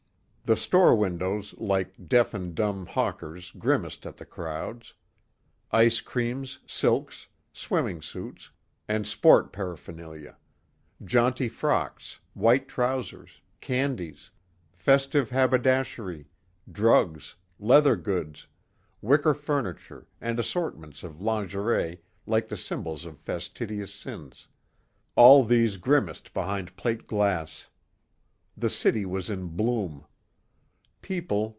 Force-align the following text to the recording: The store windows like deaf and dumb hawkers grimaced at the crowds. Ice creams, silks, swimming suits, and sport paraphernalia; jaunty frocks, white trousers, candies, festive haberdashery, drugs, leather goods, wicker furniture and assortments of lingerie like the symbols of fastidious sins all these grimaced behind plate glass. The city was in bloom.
The 0.43 0.57
store 0.57 0.93
windows 0.97 1.53
like 1.57 2.09
deaf 2.09 2.33
and 2.33 2.53
dumb 2.53 2.85
hawkers 2.87 3.51
grimaced 3.51 4.05
at 4.05 4.17
the 4.17 4.25
crowds. 4.25 4.93
Ice 5.71 6.01
creams, 6.01 6.59
silks, 6.67 7.29
swimming 7.53 8.01
suits, 8.01 8.51
and 8.85 9.07
sport 9.07 9.53
paraphernalia; 9.53 10.35
jaunty 11.01 11.47
frocks, 11.47 12.19
white 12.33 12.67
trousers, 12.67 13.39
candies, 13.61 14.29
festive 14.73 15.29
haberdashery, 15.29 16.27
drugs, 16.69 17.35
leather 17.57 17.95
goods, 17.95 18.45
wicker 19.01 19.33
furniture 19.33 20.05
and 20.19 20.37
assortments 20.37 21.01
of 21.01 21.21
lingerie 21.21 22.01
like 22.25 22.49
the 22.49 22.57
symbols 22.57 23.05
of 23.05 23.17
fastidious 23.17 23.93
sins 23.93 24.49
all 25.15 25.45
these 25.45 25.77
grimaced 25.77 26.33
behind 26.33 26.75
plate 26.75 27.07
glass. 27.07 27.69
The 28.57 28.69
city 28.69 29.05
was 29.05 29.29
in 29.29 29.47
bloom. 29.55 30.05